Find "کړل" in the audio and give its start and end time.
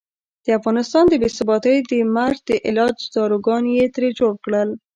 4.45-4.69